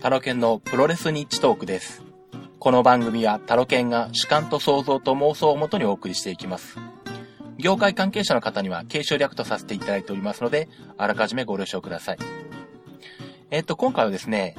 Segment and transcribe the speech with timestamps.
[0.00, 2.02] タロケンのプロレスニッチトークです。
[2.58, 6.76] この番組はタロケンが主観と想像と妄想をもとにお送りしていきます。
[7.56, 10.68] 業界関係者の方には継承略とさせていただいておりますので、
[10.98, 12.18] あらかじめご了承ください。
[13.50, 14.54] えっ、と、今回はですね、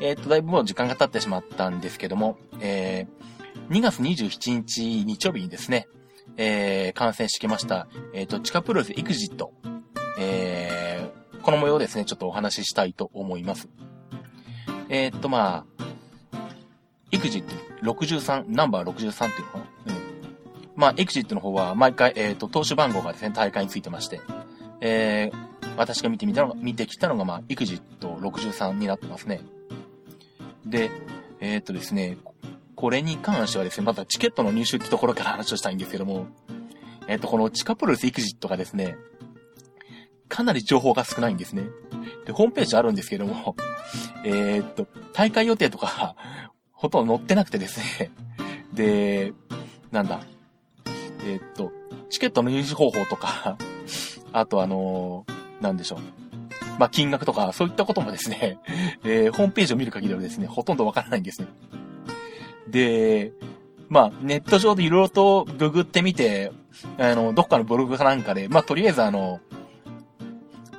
[0.00, 5.86] えっ、と、だいぶもう時間が経ってしまったんですけども、えー、2月27日日曜日にですね、
[6.36, 9.52] えー、観戦してきました、えっ、と、地下プロレスエクジット、
[10.18, 13.68] えー、この模様をですね、ちょっとお話ししたいと思います。
[14.92, 15.86] えーっと、まあ、
[17.12, 17.54] エクジット
[17.92, 19.64] 63、ナンバー63っていうのかな？
[19.94, 20.00] うん。
[20.74, 24.20] まあ、エクジットの方は毎回、えーっと、投手番号がですね、大会についてまして、
[24.80, 29.42] えー、私が見てみたのが、見てきたのが、まあ、エクジット63になってますね。
[30.66, 30.90] で、
[31.40, 32.18] えーっとですね、
[32.74, 36.26] これに関してはですね、まずはチケットの入手ってところから 話をしたいんですけども、
[37.06, 38.96] えっと、この地下プロレスエクジットがですね、
[40.28, 41.64] かなり情報が少ないんですね。
[42.24, 43.54] で、ホームページあるんですけども、
[44.24, 46.14] えーっと、大会予定とか、
[46.72, 48.10] ほとんど載ってなくてですね。
[48.72, 49.32] で、
[49.90, 50.20] なんだ。
[51.24, 51.70] えーっと、
[52.08, 53.58] チケットの入手方法とか、
[54.32, 56.00] あとあのーなんでしょう。
[56.78, 58.58] まあ、金額とか、そういったこともですね、
[59.04, 61.48] えーホームページを見る限りはですね、ほとんどわからないんですね。
[62.68, 63.32] で、
[63.90, 66.52] まあ、ネット上でいろいろとググってみて、
[66.96, 69.40] あの、どっかのブログかなんかで、まあ、とりあえずあの、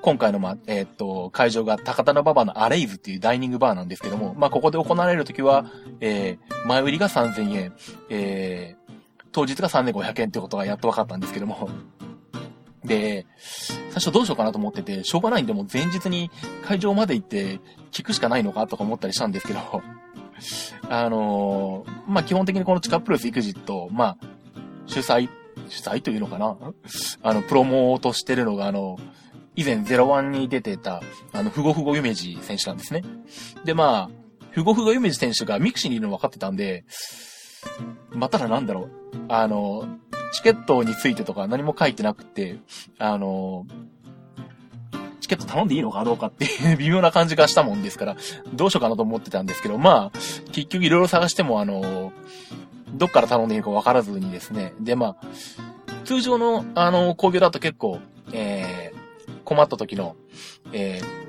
[0.02, 5.66] 今回の、まあ、えーっと、会場が高田馬場のアレイズっていうダイニングバーなんですけども、まあ、ここで行われるときは、
[6.00, 7.74] えー、前売りが3000円、
[8.10, 11.70] えー、当日が3500円ってことがやっと分かったんですけども、
[12.84, 16.32] で、最初どうしようかなと思ってて、しょうがないんでもう前日に
[16.66, 17.60] 会場まで行って
[17.92, 19.60] 聞くしかないのかとか思ったりしたんですけど、
[20.90, 24.18] あのーまあ、基本的にこの地下プロレスエクジット、まあ、
[24.88, 25.30] 主催、
[25.70, 26.58] 主催というのかな？
[27.22, 28.98] あの、プロモートしてるのが、あの、
[29.56, 31.02] 以前01に出てた、
[31.34, 33.04] あの、ふごふごゆめじ選手なんですね。
[33.66, 36.86] で、まあ、ふごふごゆめじ選手がミクシーにいるの分かってたんで、
[38.12, 38.92] ま、ただなんだろう。
[39.28, 39.88] あの、
[40.34, 42.58] チケットについてとか何も書いてなくて、
[42.98, 43.66] あの、
[45.20, 48.16] チケット頼んでいいのかどうかっていう微妙な感じがしたもんですから、
[48.54, 50.20] どうしようかなと思ってたんですけど、まあ、
[50.52, 52.12] 結局いろいろ探しても、あの、
[52.94, 54.74] どっから頼んでいいのか分からずにですね。
[54.80, 55.26] で、まあ、
[56.06, 58.00] 通常の、あの、工業だと結構、
[59.44, 60.16] 困った時の、
[60.74, 61.22] えー、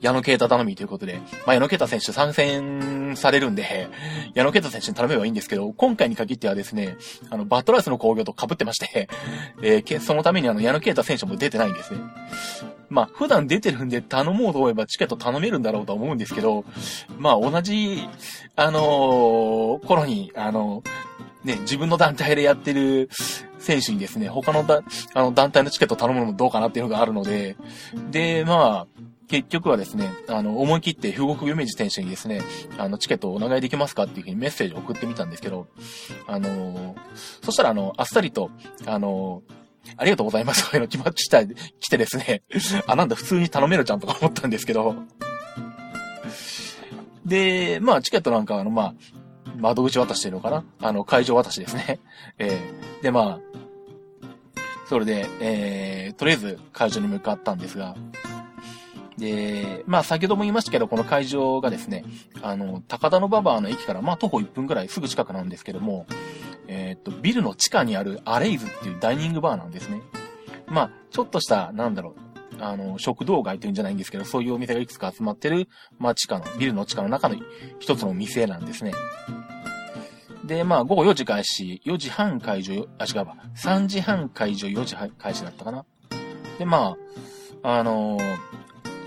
[0.00, 3.88] 矢野啓太頼みということで、まあ、矢野啓太選手参戦されるんで、
[4.34, 6.96] 矢野啓太選手に頼めばいいんですけど、今回に限ってはですね、
[7.30, 9.08] あの、バトラスの工業と被ってまして、
[9.62, 12.00] えー、そのためにあの、矢野啓太選手も出てないんですね。
[12.88, 16.64] まあ、普段出てるんで頼もうと思えばチケット頼めるんだろうとは思うんですけど、
[17.18, 18.08] まあ、同じ、
[18.54, 20.82] あのー頃に、あの
[21.44, 23.08] ね、自分の団体でやってる
[23.58, 24.82] 選手にですね、他のだ、
[25.14, 27.56] あの、団体のチケット頼むのもどうかなっていうのがあるので、
[28.10, 32.42] で、まあ、結局はですね、あの、思い切って、富国夢二選手にですね、
[32.78, 35.66] あの、チケットをお願いできますかっていうふうにメッセージを送ってみたんですけど、
[36.26, 36.94] あのー
[37.42, 38.50] そしたら、あの、あっさりと、
[38.86, 39.52] あのー
[39.98, 42.42] ありがとうございますというの決まってきた、来てですね、
[42.88, 44.96] あ、なんだ、普通に頼めるじゃんとか思ったんですけど、
[47.24, 48.94] で、まあ、チケットなんか、あの、まあ、
[49.58, 50.64] 窓口渡してるのかな？
[50.80, 52.00] あの、会場渡しですね。
[52.38, 53.40] えーで、まあ、
[54.88, 57.94] それで、えー、とりあえず会場に向かったんですが、
[59.18, 62.04] で、まあ先ほども言いましたけど、この会場がですね、
[62.42, 66.06] あの、高田馬場の駅からまあ徒歩1分ぐらいすぐ近くなんですけども、
[66.68, 70.00] えーっと、ビルの地下にあるアレイズっていうダイニングバーなんですね。
[70.66, 72.14] まあ、ちょっとした、なんだろ
[72.58, 75.68] う、あの、食堂街っていうんじゃないんですけど、そういうお店がいくつか集まってる、
[75.98, 77.36] まあ地下の、ビルの地下の中の
[77.78, 78.92] 一つの店なんですね。
[80.46, 85.84] で、まあ、午後4時開始、4時半会場、あ、違うわ、3時半会場、4時開始だったかな。
[86.58, 86.96] で、ま
[87.62, 88.56] あ、あのー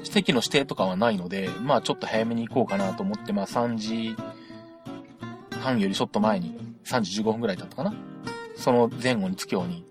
[0.10, 4.16] 席の指定とかはないので、まあ、ちょっと早めに行こうかなと思って、まあ、3時
[5.62, 7.94] 半よりちょっと前に、3時15分ぐらいだったかな。
[8.56, 9.86] その前後に着くように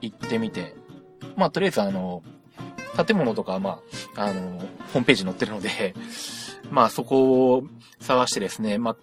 [0.00, 0.74] 行ってみて、
[1.36, 2.22] まあ、とりあえずあの、
[3.06, 3.80] 建物とかま
[4.16, 4.58] あ、あの、
[4.92, 5.94] ホームページに載ってるので、
[6.70, 7.64] まあ、そこを
[8.00, 8.96] 探してですね、ま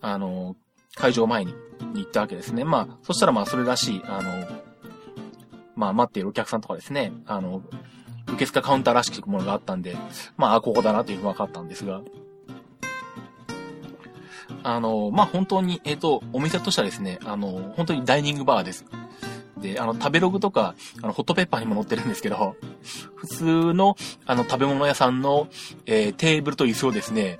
[0.00, 0.56] あ、あの、
[0.94, 1.54] 会場前に
[1.94, 2.64] 行ったわけですね。
[2.64, 4.46] まあ、そしたらまあ、それらしい、あの、
[5.76, 7.62] まあ、待っているお客さんとかですね、あの、
[8.32, 9.96] 受付カウンターらしきものがあったんで、
[10.36, 12.02] まあ、ここだなというふうに分かったんですが、
[14.62, 18.84] あの、まあ、本当に、えっ、と、お店としてはですね、あの、本当にダイニングバーです。
[19.58, 22.56] で、あの、食べログとか、あの、ホットペッパーにも載ってるんですけど、
[23.14, 23.44] 普通
[23.74, 23.96] の、
[24.26, 25.48] あの、食べ物屋さんの、
[25.86, 27.38] えーテーブルと椅子をですね、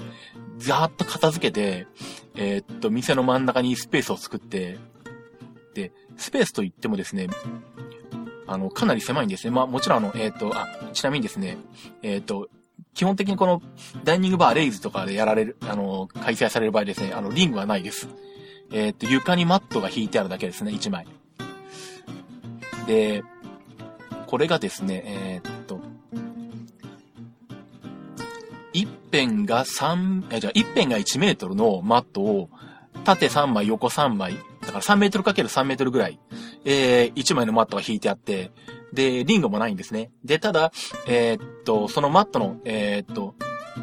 [0.59, 1.87] ざーっと片付けて、
[2.37, 4.79] えーっと、店の真ん中にスペースを作って、
[5.75, 7.29] で、スペースといってもですね、
[8.47, 9.51] あの、かなり狭いんですね。
[9.51, 11.59] まあ、もちろんあの、えーっと、あ、ちなみにですね、
[12.03, 12.49] えっと、
[12.95, 13.63] 基本的にこの
[14.05, 18.09] ダイニングバーレイズとかでやられる、あの、開催される場合ですね、あの、リングはないです。
[18.73, 21.07] え、っと、床にマットが引いてあるだけですね、1枚。
[22.87, 23.23] で、
[24.27, 25.58] これがですね、えー、っ
[29.11, 32.51] 辺が3、え、じゃあ一辺が1メートルのマットを、
[33.05, 36.19] 縦3枚、横3枚、だから3メートルかける3メートルぐらい、
[36.65, 38.51] えー、枚のマットが引いてあって、
[38.93, 40.11] で、リングもないんですね。
[40.25, 40.73] で、ただ、
[41.07, 43.35] えー、っと、そのマットの、えー、っと、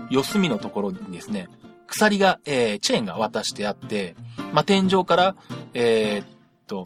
[0.10, 1.48] 四隅のところにですね、
[1.88, 4.16] 鎖が、えー、チェーンが渡してあって、
[4.54, 5.36] まあ、天井から、
[5.74, 6.28] えー、っ
[6.68, 6.84] と、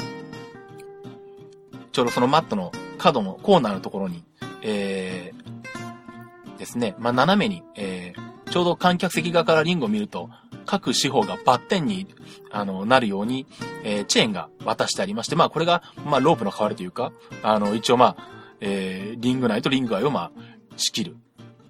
[1.92, 4.24] ちょうどそのマットの角のコーナーのところに、
[4.62, 10.30] えー、ですね、まあ、斜めに、えー、ちょうど観客席側からリングを見ると、
[10.66, 12.08] 各四方がバッテンに、
[12.52, 13.48] あの、なるように、
[13.84, 17.12] えー、チェーンが渡してありまして、まあ、これが、まあ、ロープの代わりというか、
[17.44, 18.18] あの、一応まあ、
[18.60, 20.42] えー、リング内とリング外をまあ、
[20.78, 21.16] 仕切る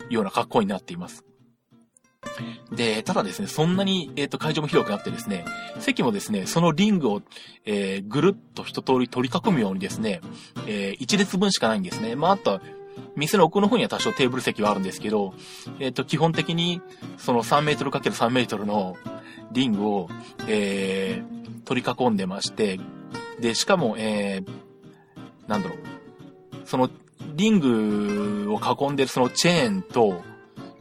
[0.10, 1.26] ような格好になっています。
[2.72, 5.46] で、ただですね、そんなに、えっ、ー、と、会場も広くなってですね、
[5.80, 7.22] 席もですね、そのリングを、
[7.66, 10.22] えー、ぐるっと一通り取り囲むようにですね、
[10.68, 12.16] えー、一列分しかないんですね。
[12.16, 12.62] まあ、あとは、
[13.16, 15.34] 店の奥の方には多少テーブル席はあるんですけど、
[15.80, 16.81] えっ、ー、と、基本的に、
[17.18, 18.96] その3メートル ×3 メートルの
[19.51, 20.10] リングを、
[20.48, 22.80] えー、取り囲んでまして、
[23.40, 25.80] で、しかも、えー、なんだろう、
[26.66, 26.90] その、
[27.36, 30.22] リングを囲んでるそのチェーンと、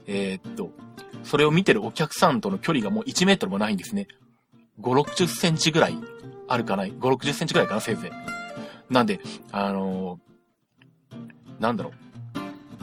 [0.07, 0.71] えー、っと、
[1.23, 4.09] それを見てるお客さんとの距離がもう1メートルもないんですね。
[4.81, 5.99] 5、60センチぐらい
[6.49, 8.93] あるかない ?5、60センチぐらいかな、せいぜい。
[8.93, 9.21] なんで、
[9.53, 12.08] あのー、なんだろう。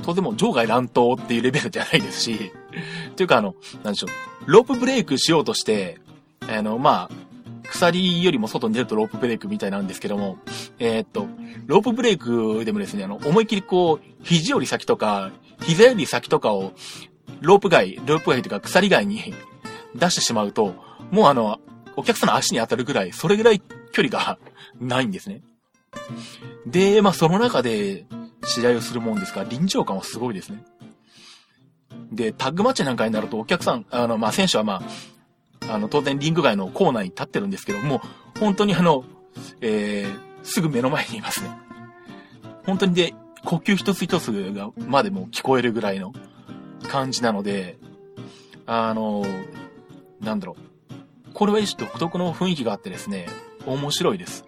[0.03, 2.51] 当然も場外乱闘っていうレベルじゃないですし、
[3.15, 4.09] というかあの、なんでしょう、
[4.45, 5.99] ロープブレイクしようとして、
[6.47, 7.25] あの、まあ、
[7.65, 10.37] 鎖よりも外に出るとロープブレイクみたいなんですけども、
[10.79, 11.27] えー、っと、
[11.65, 15.31] ロープブレイクでもですね、あの、思いっきりこう、肘より先とか、
[15.61, 16.73] 膝より先とかを、
[17.41, 19.33] ロープ外、ロープ外というか鎖外に
[19.95, 20.75] 出してしまうと、
[21.11, 21.59] もうあの、
[21.95, 23.61] お客さんの足に当たるぐらい、それぐらい
[23.91, 24.37] 距離が
[24.79, 25.41] ないんですね。
[26.65, 28.05] で、まあその中で、
[28.45, 30.63] 試合をするもんですから、臨場感はすごいですね。
[32.11, 34.81] で、タッグマッチなんかになるとお客さん、あの、まあ、選手はま
[35.67, 38.01] あ、あの、当然リング外のコーナーに立ってるんですけども、
[38.39, 39.03] 本当にあの、
[39.61, 41.49] えー、すぐ目の前にいますね。
[42.65, 43.13] 本当にで、
[43.43, 46.13] 呼吸一つ一つが、までも聞こえるぐらいの
[46.87, 47.77] 感じなので、
[48.65, 49.23] あの、
[50.21, 51.33] なんだろう。
[51.33, 53.27] これは一種独特の雰囲気があってですね、
[53.65, 54.45] 面白いです。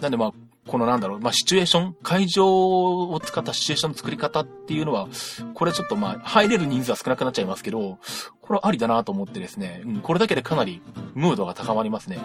[0.00, 0.32] なんでまあ、
[0.66, 5.08] このなんだろう、まあ、シチュエーション、会場を使ったシチュエーションの作り方っていうのは、
[5.54, 7.98] これちょっとまあ、入れる人数は少なくなっちゃいますけど、
[8.40, 10.82] これはありだなと思ってですね、うん、これだけでかなり
[11.14, 12.18] ムードが高まりますね。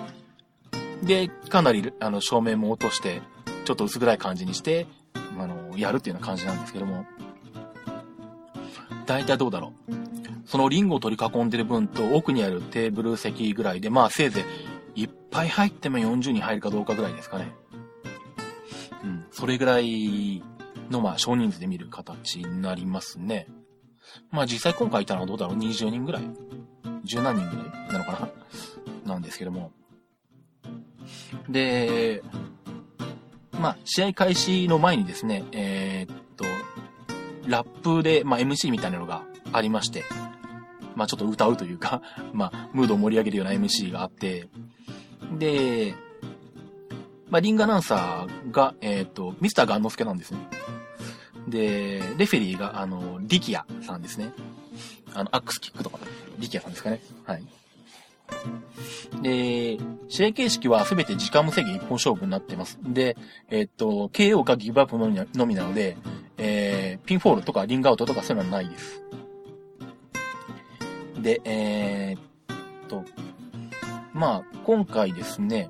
[1.04, 3.22] で、かなり、あの、照明も落として、
[3.64, 4.88] ちょっと薄暗い感じにして、
[5.38, 7.06] あの、やるっていうような感じなんですけども、
[9.06, 9.94] 大体どうだろう。
[10.46, 14.46] そのリンゴを取り囲んでる分と奥にあるテーブル席ぐらいで、まあせいぜ
[14.96, 17.52] いいっぱい入っても40人入るかどうかぐらいですかね。
[19.36, 20.42] それぐらい
[20.90, 23.48] の、まあ、少人数で見る形になりますね。
[24.32, 26.24] まあ、実際今回いたのはどうだろう ?20 人ぐらい
[27.04, 28.32] ?10 何人ぐらいなのか
[29.04, 29.14] な？
[29.14, 29.74] なんですけども。
[31.50, 32.24] で、
[33.60, 36.46] まあ、試合開始の前にですね、えー、っと、
[37.46, 40.06] ラップで、まあ、MC みたいなのがありまして、
[40.96, 42.02] まあ、ちょっと歌うというか、
[42.32, 44.48] まあ、ムードを盛り上げるような MC があって、
[45.38, 45.94] で、
[47.30, 50.40] まあ、リングアナウンサーが、えっ、ー、と、ミスターガンノスケなんですね。
[51.48, 54.32] で、レフェリーが、あの、リキアさんですね。
[55.14, 56.00] あの、アックスキックとか、
[56.40, 57.02] リキアさんですかね。
[57.26, 57.44] はい。
[59.22, 59.78] で、
[60.08, 62.78] 試合形式はすべて時間無制限一本勝負になってます。
[62.82, 63.18] で、
[63.50, 65.98] えっ、ー、と、KO かギブアップのみなので、
[66.38, 69.04] えー、ピンフォールとかリングアウトとかそういうのはないです。
[71.22, 73.04] で、えー、っと、
[74.14, 75.70] まあ、今回ですね、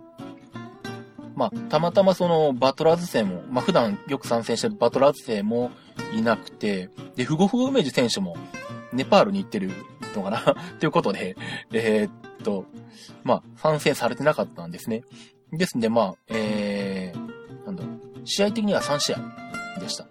[1.36, 5.72] まあ、たまたまそのバトラーツ勢も、まあ、普段よく参戦してるバトラーツ勢も
[6.14, 8.38] いなくて、で、フゴフゴゆめじ選手も
[8.94, 9.72] ネパールに行ってる
[10.16, 10.56] のかな？
[10.80, 11.36] ということで、
[11.74, 12.12] えー、っ
[12.44, 12.66] と、
[13.24, 15.04] まあ、参戦されてなかったんですね。
[15.52, 19.20] ですんで、まあ、えー、なんだろう、試合的には3試合
[19.80, 20.08] でした。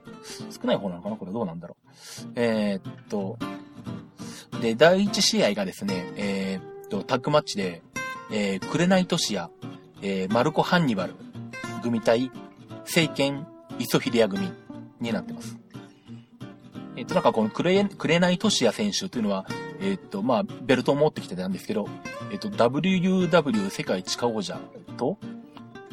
[0.50, 1.16] 少ない方なのかな？
[1.16, 2.32] これどうなんだろう。
[2.34, 3.38] えー、っと、
[4.60, 7.82] で、第1試合がですね、えー、っと、タッグマッチで、
[8.30, 9.50] えー、クレナイトシア
[10.06, 11.14] えー、マルコ・ハンニバル
[11.82, 12.30] 組対
[12.84, 13.46] 聖剣
[13.78, 14.52] イソフィリア組
[15.00, 15.56] になってます。
[16.96, 19.46] えっ、と、なんかこのクレ、クレナイトシア選手というのは、
[19.80, 21.88] えっ、と、まあ、ベルトを持ってきてたんですけど、
[22.30, 24.60] えっ、と、WUW 世界地下王者
[24.98, 25.16] と、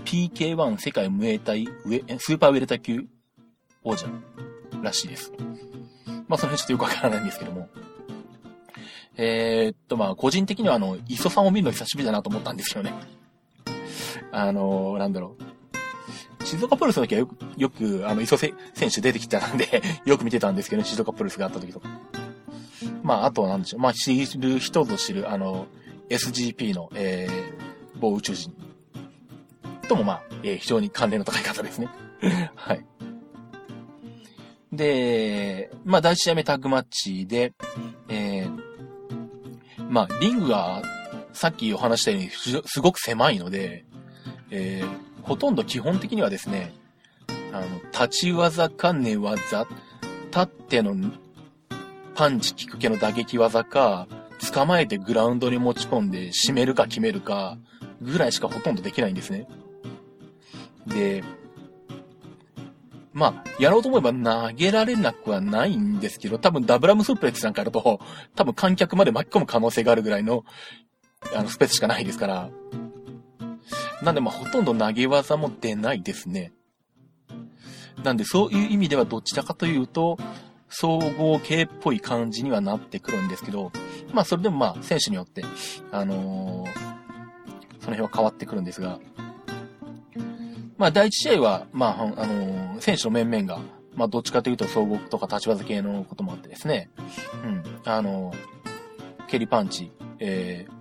[0.03, 1.67] PK1 世界無栄体、
[2.19, 3.05] スーパーウェルタ級
[3.83, 4.07] 王者
[4.83, 5.31] らしいです。
[6.27, 7.69] まあ、その辺ちょっとよくわからないんですけども。
[9.15, 12.93] え、っと、まあ、個人的にはあの、磯さんを見るの久しぶりだなと思ったんですよね。
[14.31, 16.45] あのー、なんだろう。
[16.45, 21.89] 静岡プロレスの時はよく、よく、あの、磯選手出てきたんで よく見てたんですけど、静岡プロレスがあった時とか。
[23.03, 23.79] まあ、あとはなんでしょう。
[23.79, 25.67] まあ、知る人ぞ知る、あの、
[26.09, 28.53] SGP の、えー、某宇宙人
[29.87, 31.89] とも、まあ、えー、非常に関連の高い方ですね。
[32.55, 32.85] はい。
[34.71, 37.53] で、まあ、第一試合目タッグマッチで、
[38.07, 40.81] えー、まあ、リングが、
[41.33, 43.85] さっきお話したように、すごく狭いので、
[44.51, 46.73] えー、ほとんど基本的にはですね、
[47.53, 49.67] あの、立ち技か寝技、
[50.29, 50.95] 立っての
[52.15, 54.07] パンチ効く系の打撃技か、
[54.53, 57.57] 捕まえてグラウンドに持ち込んで締めるか決めるか、
[58.01, 59.47] ぐらいしかほとんどできないんですね。
[60.87, 61.23] で、
[63.13, 67.99] まあ、やろうと思えば投げられなくはないんですけど、多分ダブラムスープレッツなんかだと、
[68.35, 70.43] 多分観客まで巻き込む可能性があるぐらいの、
[71.35, 72.49] あの、スペースしかないですから。
[74.03, 76.53] なんでまあ、ほとんど投げ技も出ないですね。
[78.03, 80.17] なんで、そういう意味ではどちらかというと、
[80.69, 83.71] 総合系っぽい感じにはなってくるんですけど、
[84.13, 85.43] まあ、それでもまあ、選手によって、
[85.91, 86.69] あのー、
[87.79, 88.99] その辺は変わってくるんですが、
[90.77, 93.59] まあ、第一試合は、まあ、あのー、選手の面々が、
[93.95, 96.89] まあ、どっちかというと、総合とか立ち技系のこともあってですね、
[97.43, 100.80] うん、あのー、蹴りパンチ、えー、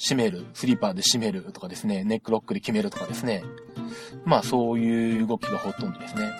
[0.00, 3.44] 締める、スリーパーで締めるとかですね、ネックロックで決めるとかですね。
[4.24, 6.32] まあ、そういう動きがほとんどですね。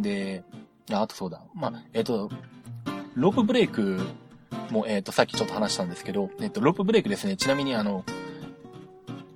[0.00, 0.42] で、
[0.90, 1.42] あ、とそうだ。
[1.54, 2.30] まあ、えっ、ー、と、
[3.14, 4.00] ロープブレイク
[4.70, 7.36] も、えっ、ー、と、さっきちょっと話したんですけど、えっ、ー、と、ロープブレイクですね。
[7.36, 8.06] ちなみに、あの、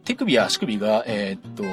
[0.05, 1.65] 手首や足首が、えっと、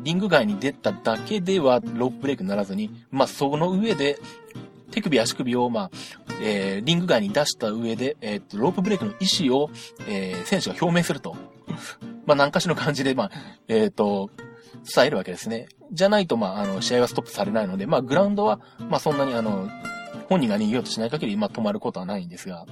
[0.00, 4.20] リング外に出ただけではロープブレイクにならずに、まあ、その上で、
[4.96, 5.90] 手首、足首を、まあ、
[6.40, 9.70] えー、リング外に出した上で、えー、と、ロープブレイクの意思を、
[10.08, 11.36] えー、選手が表明すると。
[12.24, 13.30] まあ、何かしらの感じで、まあ、
[13.68, 14.30] えー、と、
[14.94, 15.68] 伝えるわけですね。
[15.92, 19.68] じゃないと、まあ、あの、試合はストップされないので、まあ、グラウンドは、まあ、そんなに、あの、
[20.28, 22.64] 本人が逃げようとしない限り、まあ、止まることはないんですが。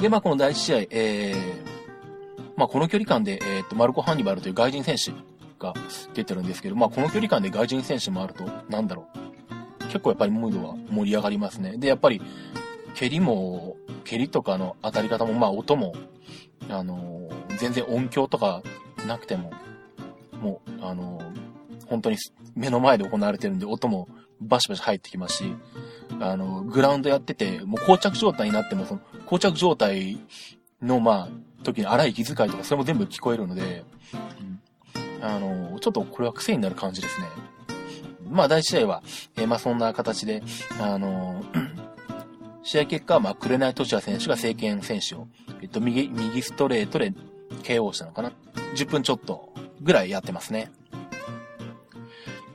[0.00, 5.12] で、まあ、この第一試合、えー、まあ、この距離感で、えっ、と、マルコ・ハンニバルという外人選手
[5.58, 5.74] が
[6.14, 9.19] 出てるんですけど、まあ、この距離感で外人選手もあると、なんだろう。
[9.90, 11.76] 結構やっぱりムードは盛り上がりますね。
[11.76, 12.22] で、やっぱり、
[12.94, 15.94] 蹴りも、蹴りとかの当たり方も、まあ、音も、
[16.68, 18.62] あのー、全然音響とか
[19.06, 19.52] なくても、
[20.40, 22.16] もう、あのー、本当に
[22.54, 24.08] 目の前で行われてるんで、音も
[24.40, 25.56] バシバシ入ってきますし、
[26.20, 30.18] あの、グラウンドやってて、もう膠着状態になっても、その、膠着状態
[30.80, 33.84] の、まあ、時に荒い息遣いとか、それも全部聞こえるので、
[35.20, 37.26] うん、あの、ちょっとこれは癖になる感じですね。
[38.30, 39.02] まあ、第一試合は、
[39.36, 40.42] えー、まあ、そんな形で、
[40.80, 41.44] あの、
[42.62, 45.28] 試合結果は、まあ、紅俊也選手が聖剣選手を、
[45.62, 47.12] えっと、右、右ストレートで
[47.62, 48.32] KO したのかな。
[48.76, 50.70] 10分ちょっとぐらいやってますね。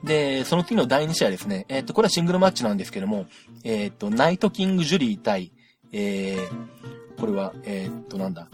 [0.04, 1.66] で、その次の第2試合ですね。
[1.68, 3.26] えっと、これはシングルマッチなんですけども、
[3.64, 5.52] えっと、ナイトキング・ジュリー対、
[5.92, 8.48] えー、これは、え、っと、なんだ。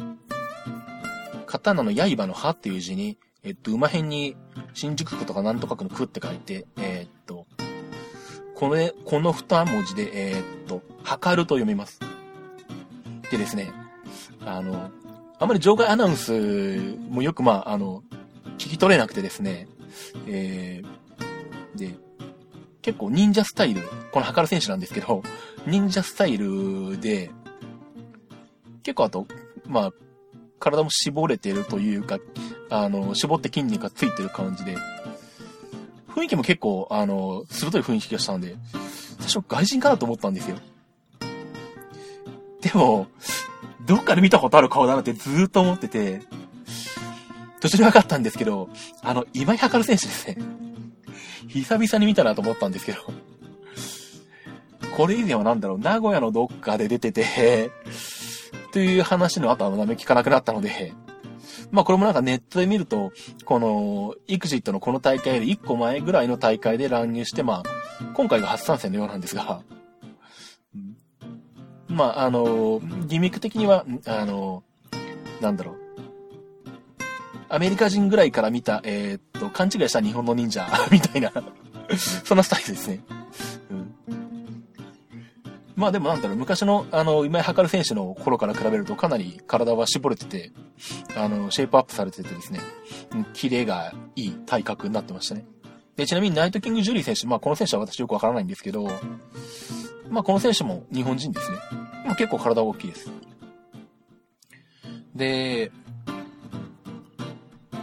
[1.46, 4.36] 刀の刃の刃っていう字に、えっと、馬辺に
[4.72, 7.46] 新宿区とかなんとか区の区って書いて、え、と、
[8.54, 12.00] これ、この二文字で、えー、っと、測ると読みます。
[13.30, 13.72] でですね、
[14.44, 14.90] あの、
[15.38, 18.02] あまり場外アナウンスもよく、まあ、あの、
[18.58, 19.66] 聞き取れなくてですね、
[20.26, 21.94] えー、で、
[22.82, 25.22] 結構忍者スタイル、この測る選手なんですけど、
[25.66, 27.30] 忍者スタイルで、
[28.82, 29.26] 結構あと、
[29.66, 29.92] まあ、
[30.58, 32.18] 体も絞れてるというか、
[32.70, 34.76] あの、絞って筋肉がついてる感じで、
[36.14, 38.57] 雰囲気も結構、あの、鋭い雰囲気がしたんで、
[39.19, 40.59] 最初外人かなと思ったんですよ。
[42.61, 43.07] でも、
[43.87, 46.23] どっかで見たことある顔だなってずーっと思ってて、
[47.61, 48.69] 途中で分かったんですけど、
[49.02, 50.37] あの、今井る選手ですね。
[51.49, 52.99] 久々に見たなと思ったんですけど、
[54.97, 57.71] これ以前はなんだろう、名古屋のどっかで出てて、
[58.73, 60.92] という話の後はなめ聞かなくなったので、
[61.72, 63.12] まあこれもなんかネットで見ると、
[63.44, 69.62] この、イクジットのこの大会より1個前ぐらいの大会で乱入して、まあ、今回が初参戦のようなんですが、
[71.88, 74.62] まあ、あの、ギミック的には、あの、
[75.40, 75.76] なんだろう。
[77.48, 81.32] アメリカ人ぐらいから見た、えー、っと、勘違いした日本の忍者みたいな
[81.96, 83.00] そんなスタイルですね。
[85.82, 90.52] まあでもなんだろう、昔の、あの、今井測選手の頃から比べるとかなり体は絞れてて、
[91.16, 92.60] あの、シェイプアップされててですね、
[93.34, 95.44] キレがいい体格になってましたね。
[95.96, 98.88] で、ちなみにナイトキング・ジュリー選手、まあこの選手は私よくわからないんですけど、
[100.08, 101.58] まあこの選手も日本人ですね。
[102.06, 103.10] まあ結構体大きいです。
[105.16, 105.72] で、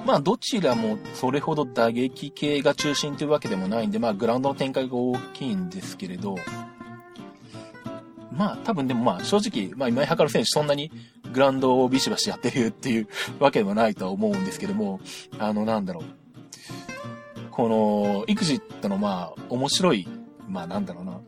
[0.06, 6.38] まあどちらもそれほど打撃系が中心というわけでもないんで、まあグラウンドの展開が大きいんですけれど、
[8.39, 10.89] まあ多分でもまあ正直、まあ今井る選手そんなに
[11.34, 15.01] グランドをビシバシやってるっていうわけでもないとは思うんですけども、
[15.38, 16.03] あのなんだろう。
[17.51, 20.08] この、育児ってのまあ面白い、
[20.48, 21.19] まあなんだろうな。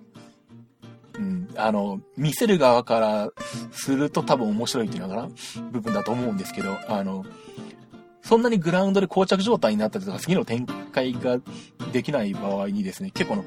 [1.15, 3.29] うん、あの、見せる側から
[3.73, 5.29] すると多分面白いっていうのかな
[5.71, 7.25] 部分だと思うんですけど、あの、
[8.21, 11.39] そんなにグラウンドで膠着状態になったりとか、次の展開が
[11.91, 13.45] できない場合にですね、結構の、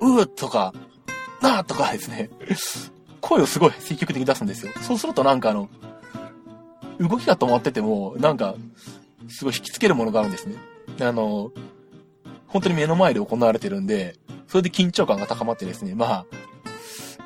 [0.00, 0.72] うーとか、
[1.40, 2.30] なーとかですね、
[3.20, 4.72] 声をすごい積極的に出すんですよ。
[4.82, 5.68] そうするとなんかあの、
[6.98, 8.54] 動きが止まってても、なんか、
[9.28, 10.56] すごい引きつけるものがあるんですね。
[11.00, 11.50] あの、
[12.46, 14.16] 本当に目の前で行われてるんで、
[14.46, 16.24] それで緊張感が高まってですね、ま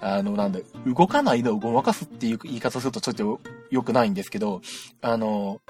[0.00, 3.40] あ、あの、なんだ、動かないのをごまかすっていう言い方するとちょっと
[3.70, 4.62] 良くないんですけど、
[5.02, 5.60] あの、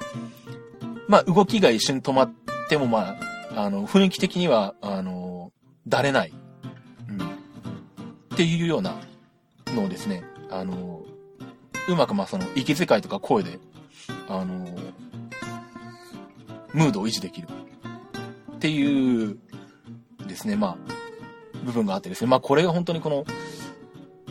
[1.09, 2.33] まあ、動きが一瞬止まっ
[2.69, 3.17] ても、ま
[3.55, 5.53] あ、あの、雰囲気的には、あの、
[5.89, 6.33] だれない。
[8.41, 8.97] っていうような
[9.67, 11.03] のをですね、あの、
[11.91, 13.59] うまくまあその、息遣いとか声で、
[14.31, 14.65] あの、
[16.73, 17.49] ムードを維持できる。
[18.53, 19.37] っていう、
[20.27, 20.77] ですね、まあ、
[21.67, 23.27] 部分があってですね、まあこれが本当にこの、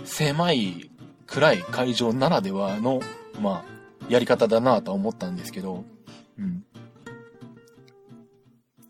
[0.06, 0.90] 狭い、
[1.28, 3.02] 暗い会場ならではの、
[3.40, 5.86] まあ、やり方だなとは思ったんですけど、
[6.40, 6.64] うん。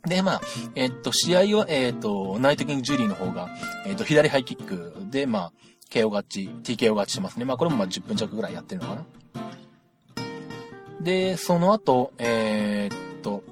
[0.08, 0.42] で、まあ、
[0.76, 3.50] えっと、試合は、えっと、ナイトキング・ジュリーの方が、
[3.86, 5.52] えっと、左ハイキックで、まあ、
[5.90, 7.46] KO 勝ち、TKO 勝ちしてますね。
[7.46, 9.06] まあ、これもまあ10分弱ぐらいやってるのかな。
[11.02, 13.44] で、その後、えー、っと、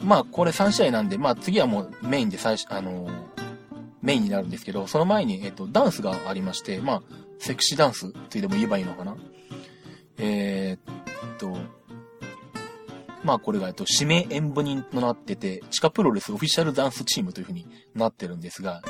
[0.00, 3.12] まあ、これ3試合なんで、まあ、次はもうメインで最初、あのー、
[4.02, 7.02] メインになるんですけど、その前に、えっと、ダンスがありまして、まあ、
[7.38, 9.16] セクシーダンスってでも言えばいいのかな。
[10.18, 11.56] えー、っと、
[13.24, 18.82] まあこれが、えっと、指名演舞人となってて、地下プロレスオフィシャルダンスチームという風になってるんですが、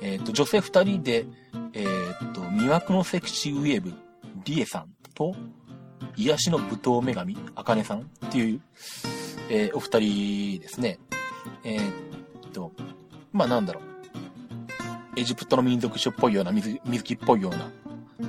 [0.00, 1.26] えっと、女性二人で、
[1.72, 3.92] えっと、魅惑のセクシーウェーブ、
[4.44, 5.34] リエさんと、
[6.16, 8.60] 癒しの舞踏女神、あかねさんっていう、
[9.48, 10.98] えー、お二人ですね。
[11.64, 11.90] えー、
[12.48, 12.72] っと、
[13.32, 13.94] まあなんだろう。
[15.16, 17.70] エジプトの民族種っぽいような、水水着っぽいような、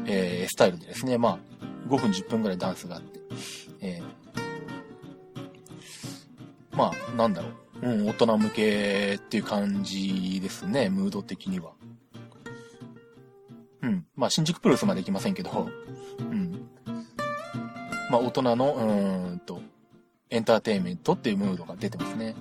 [0.06, 1.40] えー、スタイルでですね、まあ、
[1.88, 3.20] 5分10分ぐらいダンスがあって、
[6.76, 7.50] まあ、なんだろ
[7.82, 7.90] う。
[7.90, 11.72] うん、大人向けっていう感じですね、ムード的には。
[13.82, 14.06] うん。
[14.16, 15.70] まあ、新宿プロレスまで行きませんけど、
[16.20, 16.70] うん。
[18.10, 19.62] まあ、大人の、うーんと、
[20.30, 22.36] エンターテインメントっていうムードが出てますね。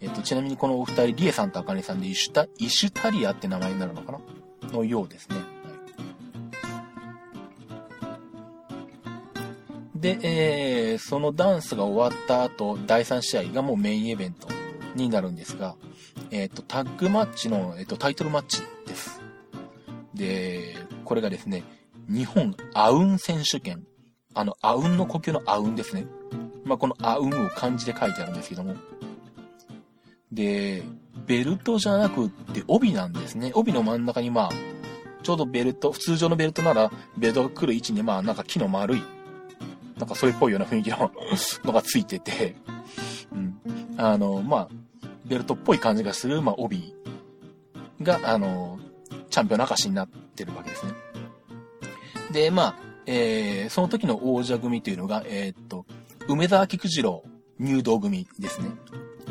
[0.00, 4.20] えっと、ちなみにこのお二人、リエさんとアカネさんでイシュタ、イシュタリアって名前になるのかな？
[4.72, 5.36] のようですね。
[10.06, 14.46] で、えー、そのダンスが終わった後、第3試合がもうメインイベント
[14.94, 15.74] になるんですが、
[16.30, 19.20] えっ、ー、と、タッグマッチの、えーと、タイトルマッチです。
[20.14, 21.64] で、これがですね、
[22.08, 23.84] 日本アウン選手権。
[24.32, 26.06] あの、アウンの呼吸のアウンですね。
[26.64, 28.76] まあ、このアウンを漢字で書いてあるんですけども。
[30.30, 30.84] で、
[31.26, 33.50] ベルトじゃなくって帯なんですね。
[33.54, 34.50] 帯の真ん中にまあ、
[35.24, 39.02] ちょうどベルト、通常のベルトなら、ベルトが来る位置にまあ、なんか木の丸い
[39.96, 41.10] なんかそれっぽいような雰囲気の
[41.64, 42.54] のがついてて、
[43.32, 43.58] うん。
[43.96, 44.68] あの、まあ、
[45.24, 46.94] ベルトっぽい感じがする、まあ、帯
[48.02, 48.78] が、あの、
[49.30, 50.92] チャンピオンの証になってるわけですね。
[52.32, 55.86] で、まあ、えー、その時の王者組というのが、えー、っと、
[56.28, 57.22] 梅沢菊次郎
[57.58, 58.70] 入道組ですね。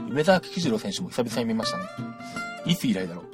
[0.10, 1.84] 梅沢菊次郎選手も久々に見ましたね。
[2.66, 3.26] いつ以来だろう。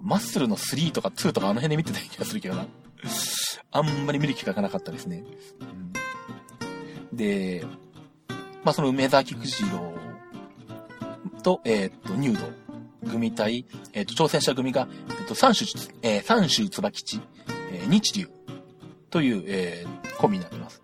[0.00, 2.66] マッスルの3とか2とかあの辺で見てた気がするけどな。
[3.70, 5.24] あんまり見る機会がなかったですね。
[7.10, 7.64] うん、で、
[8.64, 9.94] まあ、その梅沢菊次郎
[11.42, 12.40] と、えー、っと、入道
[13.08, 15.64] 組対、えー、っと、挑戦者組が、えー、っと、三州、
[16.02, 17.20] えー、三州椿地、
[17.72, 18.28] えー、日流
[19.10, 20.82] という、えー、コンビになってます。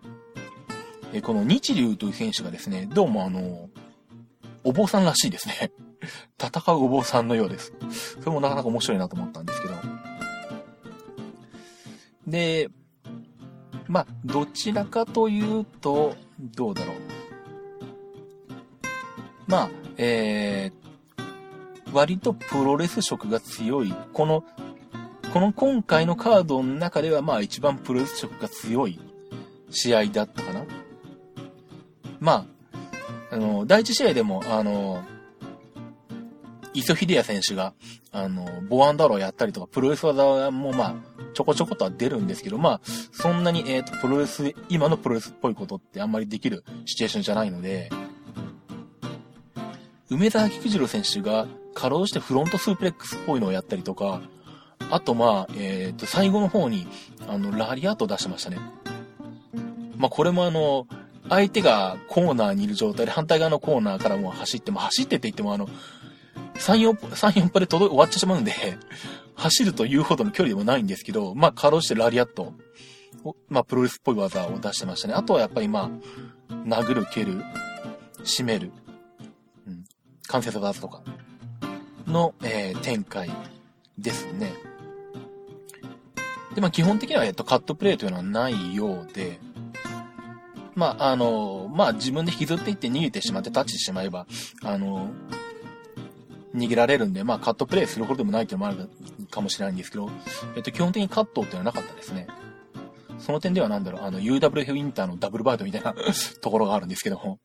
[1.13, 3.69] えー、この日流という選手がですね、どうもあの、
[4.63, 5.71] お坊さんらしいですね。
[6.41, 7.73] 戦うお坊さんのようです。
[8.19, 9.74] それもなかなか面白いなと思ったんですけど。
[12.27, 12.69] で、
[13.87, 16.95] まあ、どちらかというと、どうだろう。
[19.47, 24.43] まあ、えー、割とプロレス色が強い、この、
[25.31, 28.99] この今回のカードの中ではまあ一番プロレス色が強い
[29.69, 30.65] 試合だったかな。
[32.19, 32.47] ま
[33.31, 35.03] あ、あの、第一試合でも、あの、
[36.75, 37.73] 磯秀也選手が、
[38.11, 40.95] あの、ボアンダローやったりとか、プロレス技もまあ、
[41.33, 47.89] ちょこちょことは出るんですけど、まあ、そんなに、えっ、ー、と、プロレス、今のプロレスっぽいことってあんまりできるシチュエーションじゃないので、
[50.09, 54.21] 梅沢菊次郎選手が、かろうしてフロントスープレックスっぽいのをやったりとか、
[54.91, 56.87] あとまあ、えっ、ー、と、最後の方に、
[57.27, 58.59] あの、ラリアット出してましたね。
[59.97, 60.87] まあ、これもあの、
[61.29, 65.67] 相手がコーナーにいる状態で反対側のコーナーからも走って、も走ってって言ってもあの、
[66.55, 68.53] 3、4、3、4歩で届終わってしまうんで、
[69.35, 72.53] 走るというほどの距離でもないんですけど、まあ、かろうしてラリアット
[73.23, 75.13] を、まあ、プロレスっぽい技を出してましたね。
[75.13, 75.89] あとはやっぱりま
[76.49, 77.43] あ、殴る、蹴る、
[78.23, 78.71] 締める、
[79.67, 79.83] うん、
[80.27, 81.01] 関節技とか
[82.07, 83.29] の、えー、展開
[83.97, 84.53] ですね。
[86.55, 89.39] で、まあ、基本的には、えっと、カットプレイというのはないようで、
[90.73, 94.25] まあ、あの、まあ、自分で引きずっていって逃げてしまってタッチしてしまえば、
[94.63, 95.09] あの、
[96.55, 98.89] 逃げられるんで、まあ、カットプレイするほどでもないっていうのもある
[99.29, 100.09] かもしれないんですけど、
[100.55, 102.27] えっと、基本的にカットっていうのはなかったですね。
[103.19, 105.93] その点ではなんだろう、あの、UWF ウィンターのダブルバイトみたいな
[106.41, 107.39] ところがあるんですけども。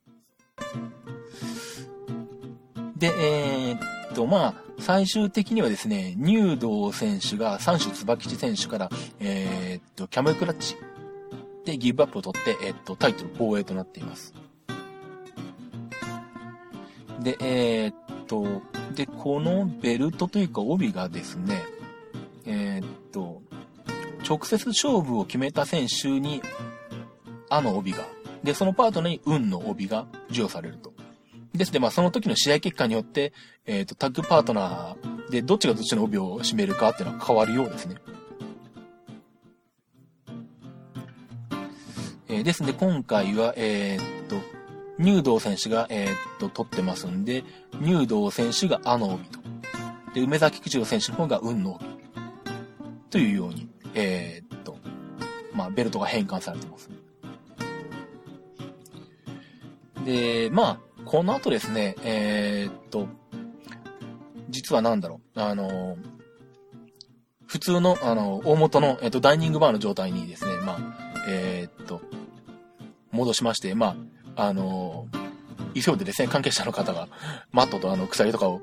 [2.97, 10.77] で、えー、っと、まあ、最終的にはですね、入道選手が三種椿地選手から、えー、っと、キャメルクラッチ
[11.65, 14.35] で、ギブアップを取って、えっと、タイトル防衛となっています。
[17.21, 17.95] で、えー、っ
[18.31, 18.63] と、
[18.95, 21.63] で、このベルトというか帯がですね、
[22.47, 23.43] えー、っと、
[24.27, 26.41] 直接勝負を決めた選手に、
[27.49, 28.07] あの帯が、
[28.45, 30.93] で、そのパートナーに運の帯が授与されると。
[31.53, 33.33] ですで、まあ、その時の試合結果によって、
[33.67, 37.97] えっ、と、タッグパートナーでどっちがどっちの帯を締めるかっていうのは変わるようですね。
[42.29, 44.37] えー、ですんで、今回は、えー、っと、
[45.01, 47.43] 入道選手が、えー、っと、取ってますんで、
[47.81, 49.41] 入道選手があの帯と。
[50.15, 51.87] で、梅崎九郎選手の方が運の帯。
[53.09, 54.77] というように、えー、っと、
[55.55, 56.91] まあ、ベルトが変換されてます。
[60.05, 63.09] で、まあ、この後ですね、えー、っと、
[64.51, 65.97] 実はなんだろう、あの、
[67.47, 70.79] 普通の、あの、大元の、えっと、ダイニングバーの状態にですね、まあ、
[71.27, 72.03] えー、っと、
[73.11, 73.97] 戻しまして、まあ、
[74.41, 75.07] あの、
[75.75, 77.09] 急いでですね、関係者の方が、
[77.53, 78.63] マットとあの、鎖とかを、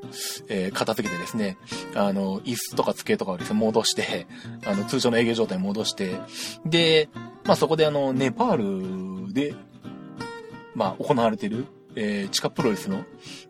[0.50, 1.58] えー、片付けてですね、
[1.94, 4.26] あの、椅子とか机とかをですね、戻して、
[4.66, 6.16] あの、通常の営業状態に戻して、
[6.66, 7.10] で、
[7.46, 9.54] まあ、そこであの、ネパールで、
[10.74, 13.06] まあ、行われてる、えー、地下プロレスの、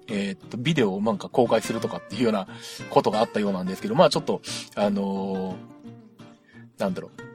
[0.07, 2.47] えー、っと、ビデオをなんか公開するとかっていうような
[2.89, 4.41] ことがあったようなんですけど、まあ、ちょっと、
[4.75, 7.26] あのー、なんだろう、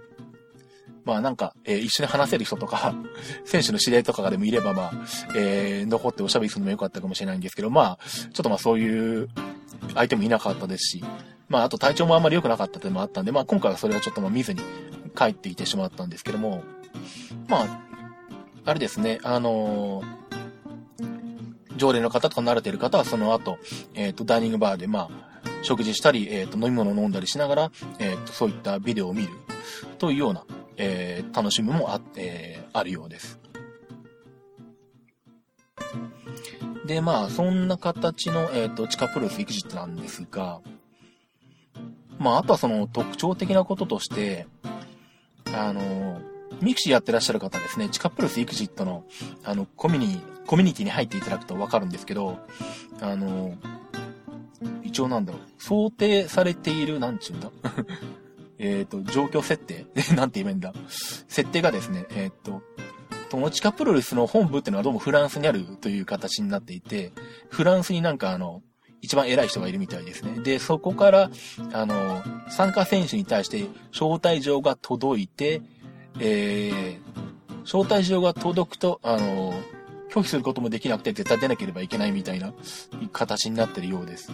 [1.05, 2.95] まあなんか、えー、一緒に話せる人とか、
[3.45, 4.93] 選手の知り合いとかがでもいれば、まあ、
[5.35, 9.29] えー、残っておしゃべりするのもよかったかもしれないんですけど、まあ、ちょっとまあそういう
[9.95, 11.05] 相手もいなかったですし、
[11.49, 14.61] まああと体調もあんまり良くなかったっのもあったんで、まあ今回はそれはちょっとまあ見ずに
[15.17, 16.62] 帰っていてしまったんですけども、
[17.49, 17.81] まあ、
[18.65, 23.59] あれですね、あのー、常連の方とか慣れてる方はその後、
[23.95, 25.11] えっ、ー、と、ダイニングバーでまあ、
[25.62, 29.29] 食事したり、えっ、ー、と、飲み物を飲んだりしながら、えっ、と、そういったビデオを見る
[29.99, 30.45] というような、
[30.77, 33.39] えー、楽しみもあって、あるようです。
[36.87, 40.61] で、まあ、そんな形の、えっ、ー、と、地下プロレス EXITなんですが、
[42.19, 44.47] まあ、あとはその特徴的なこととして、
[45.55, 46.21] あの、
[46.61, 49.05] mixi やってらっしゃる方ですね、地下プロレス EXITの、
[49.45, 52.39] あの、コミュニ、コミュニティに入っていただくとわかるんですけど、
[53.01, 53.57] あの、
[54.83, 57.51] 一応なんだろう、想定されている、なんちゅうんだ？
[58.62, 59.87] えっ、ー、と、状況設定？
[60.14, 60.72] なんて言えばいいんだ？
[61.29, 62.62] 設定がですね、えっ、ー、と、
[63.29, 67.12] 友近プロレスの本部っていうのはどうもフランスにあるという形になっていて、
[67.51, 68.62] フランスになんかあの、
[69.01, 70.40] 一番偉い人がいるみたいですね。
[70.42, 71.31] で、そこから、
[71.72, 75.61] あの、参加選手に対して招待状が届いて、
[76.20, 79.55] えー、招待状が届くと、あの、
[80.12, 82.53] 拒否することもできなくて絶対出なければいけないみたいな
[83.12, 84.31] 形になってるようです。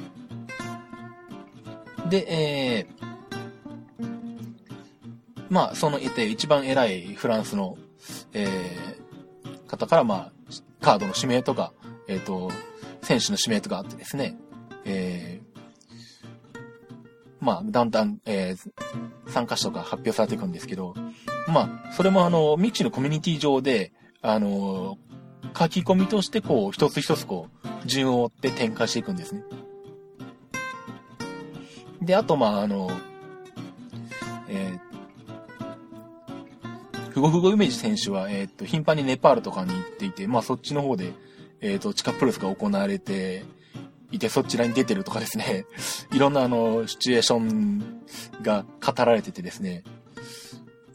[2.11, 3.08] で、えー、
[5.51, 7.77] まあ、その、えて、一番偉いフランスの、
[8.33, 10.33] えー、方から、まあ、
[10.81, 11.73] カードの指名とか、
[12.07, 12.51] えっ、ー、と、
[13.03, 14.37] 選手の指名とかあってですね、
[14.85, 15.59] えー、
[17.41, 20.95] まあ、だんだん、えー、参加者とか発表されていくんですけど、
[21.47, 24.99] まあ、それもあの、 mixi のコミュニティ上で、あの、
[25.59, 29.43] 書き込みとしてこう、一つ一つこう、順を追って展開していくんですね。
[32.03, 32.91] で、あと、まあ、あの、
[34.49, 34.88] えー、
[37.19, 41.13] ふごふごイメージ選手は、えー、っと、頻繁にネパールとかに行っていて、まあそっちの方で、
[41.61, 43.45] えっ、と、地下プロレスが行われて
[44.13, 45.67] いて、そちらに出てるとかですね、
[46.13, 48.03] いろんなあの、シチュエーション
[48.43, 49.83] が語られててですね、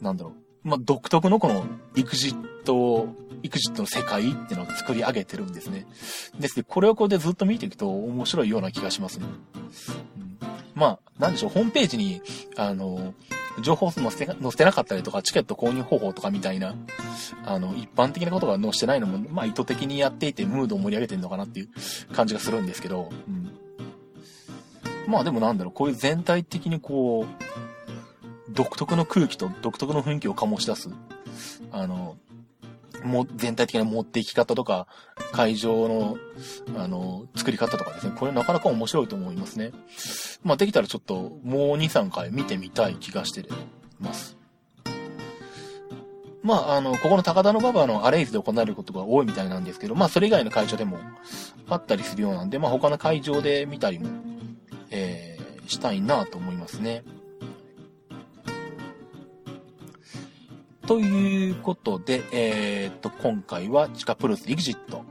[0.00, 0.30] なんだろ
[0.64, 0.68] う。
[0.68, 3.08] まあ、独特のこの、エクジット、
[3.42, 5.86] エクジットの世界っていうのを作り上げてるんですね。
[6.40, 9.26] ですで、これをこうでずっと見ていくと面白いような気がしますね。
[10.16, 10.38] うん、
[10.74, 12.22] まあ、なんでしょう、ホームページに、
[12.56, 13.12] あの、
[13.60, 16.74] 情報載せ、載せてなかったりとか、チケット購入方法とかみたいな、
[17.44, 21.68] あの、一般的なことが載せてないのも、まあ意図的にやっていて、ムードを盛り上げてるのかなっていう
[22.12, 23.52] 感じがするんですけど、うん。
[25.06, 30.90] まあでもなんだろう、こういう全体的にこう、独特の空気と独特の雰囲気を醸し出す、
[31.72, 32.16] あの、
[33.04, 34.86] も、全体的な持っていき方とか、
[35.32, 36.16] 会場の、
[36.76, 39.72] あの、作り方とかですね、これなかなか面白いと思いますね。
[40.42, 43.44] まあ、できたらちょっと、もう2、3回見てみたい気がして
[44.00, 44.36] ます。
[46.42, 50.98] まあ、あの、ここの高田の馬場のアレイズで行われることが多いみたいなんですけど、まあ、それ以外の会場でも
[51.68, 54.08] あったりするようなんで、まあ、他の会場で見たりも、
[54.90, 57.02] えー、したいなと思いますね。
[60.86, 65.02] ということで、えー、っと、今回は地下プロレスエグジット、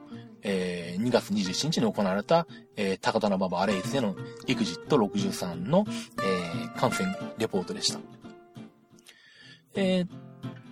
[0.44, 4.16] えー、2月27日に行われた、えー、高田馬場アレイズでの
[4.48, 8.00] エグジット63の、えー、観戦レポートでした。
[9.74, 10.10] えー、っ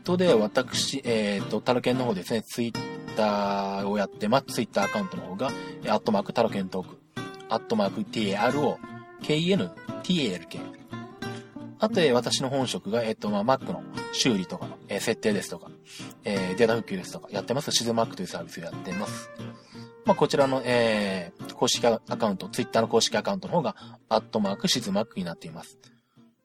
[0.04, 2.78] と、で、私、えー、っと、タロケンの方ですね、ツイッ
[3.16, 4.54] ターをやってます。
[4.54, 5.48] ツイッターアカウントの方が、
[5.88, 7.00] アットマークタロケントーク、
[7.50, 8.78] アットマーク TARO、
[9.24, 9.72] KN、
[10.04, 10.82] TALK、
[11.82, 13.82] あと、え私の本職が、えっと、まあ、Mac の
[14.14, 15.72] 修理とか、え設定ですとか、
[16.26, 17.72] えデータ復旧ですとか、やってます。
[17.72, 19.30] シズマックというサービスをやってます。
[20.06, 23.76] まあ、こちらの、えー、公式アカウント、Twitter の公式アカウントの方が、
[24.10, 25.78] アットマークシズマックになっています。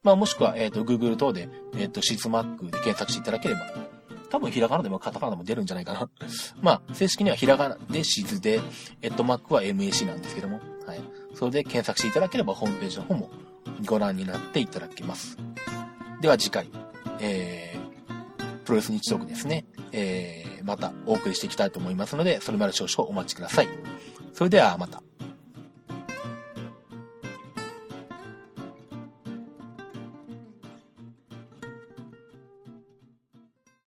[0.04, 3.62] まあ、もしくは、えっ、ー、と、Google 等で、えっ、ー、と、シズマックで検索していただければ、
[4.30, 6.08] 多分ひらがなでもカタカナでも出るんじゃないかな。
[6.62, 8.60] まあ、正式にはひらがなでシズで、
[9.02, 11.00] えっ、と、マックは MAC なんですけども、はい。
[11.34, 13.30] それで検索していただければ、ホームページの方も
[13.84, 15.36] ご覧になっていただけます。
[16.20, 16.70] では次回、
[17.20, 17.65] えー、
[18.66, 23.68] プロレス日トークですね、えー、またお送りしていきたいと思いますので、それまで少々お待ちください。
[24.34, 25.02] それではまた。